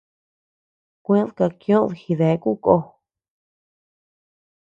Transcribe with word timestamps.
Kued 1.03 1.29
kakioʼöd 1.37 1.91
jideku 2.01 2.51
ko. 2.63 2.75